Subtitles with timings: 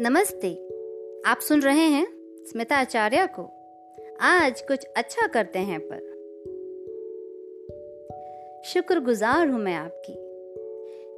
[0.00, 0.54] नमस्ते।
[1.26, 2.06] आप सुन रहे हैं
[2.46, 3.42] स्मिता आचार्य को।
[4.20, 5.98] आज कुछ अच्छा करते हैं पर।
[8.64, 10.12] शुक्रगुजार हूँ मैं आपकी।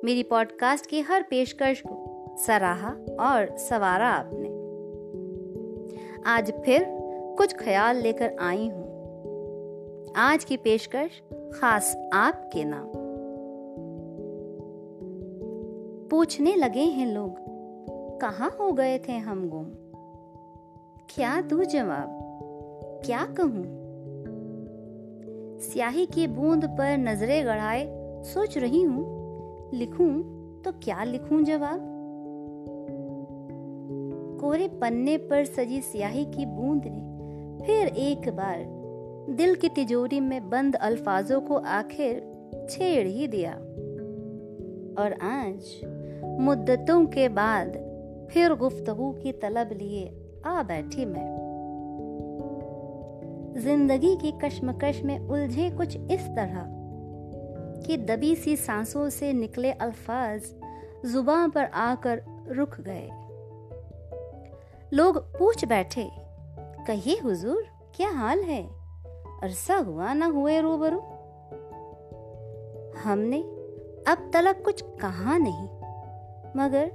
[0.06, 2.90] मेरी पॉडकास्ट की हर पेशकश को सराहा
[3.20, 4.48] और सवारा आपने।
[6.26, 6.86] आज फिर
[7.38, 12.90] कुछ ख्याल लेकर आई हूँ। आज की पेशकश खास आपके नाम।
[16.08, 17.49] पूछने लगे हैं लोग
[18.20, 19.64] कहाँ हो गए थे हम गुम?
[21.10, 22.08] क्या दू जवाब?
[23.06, 23.64] क्या कहूँ?
[25.60, 27.86] स्याही की बूंद पर नजरे गड़ाए,
[28.22, 29.02] सोच रही हूँ,
[29.74, 30.22] लिखूं
[30.62, 31.80] तो क्या लिखूं जवाब?
[34.40, 38.64] कोरे पन्ने पर सजी स्याही की बूंद ने फिर एक बार
[39.36, 42.16] दिल की तिजोरी में बंद अल्फाजों को आखिर
[42.70, 43.52] छेड़ ही दिया।
[45.02, 45.80] और आज
[46.40, 47.89] मुद्दतों के बाद
[48.30, 50.04] फिर गुफ्तगु की तलब लिए
[50.46, 51.28] आ बैठी मैं।
[53.58, 56.64] ज़िंदगी की कश्मकश में उलझे कुछ इस तरह
[57.86, 60.42] कि दबी सी सांसों से निकले अल्फाज
[61.06, 63.08] ज़ुबान पर आकर रुक गए।
[64.92, 66.08] लोग पूछ बैठे,
[66.86, 68.62] कहिए हुजूर, क्या हाल है?
[69.42, 71.00] अरसा हुआ ना हुए रूबरू?
[73.02, 73.40] हमने
[74.08, 75.68] अब तलक कुछ कहा नहीं,
[76.56, 76.90] मगर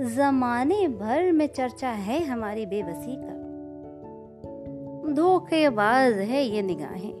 [0.00, 3.36] जमाने भर में चर्चा है हमारी बेबसी का
[5.12, 7.12] धोखेबाज है ये निगाहें।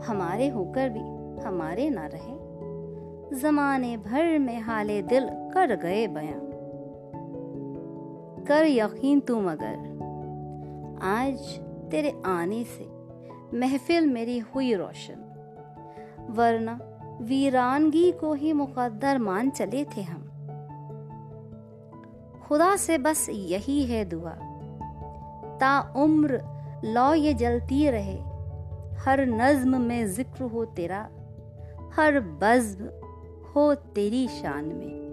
[0.00, 1.00] हमारे होकर भी,
[1.44, 2.36] हमारे ना रहे।
[3.40, 6.40] जमाने भर में हाले दिल कर गए बयां।
[8.44, 9.96] कर यकीन तू मगर।
[11.02, 11.58] आज
[11.90, 12.86] तेरे आने से
[13.58, 15.22] महफिल मेरी हुई रोशन।
[16.30, 16.80] वरना
[17.22, 20.30] वीरानगी को ही मुकद्दर मान चले थे हम।
[22.46, 24.34] खुदा से बस यही है दुआ।
[25.60, 26.40] ता उम्र
[26.84, 28.18] लौ ये जलती रहे,
[28.98, 31.00] हर नज्म में ज़िक्र हो तेरा,
[31.96, 32.88] हर बज्म
[33.50, 35.05] हो तेरी शान में।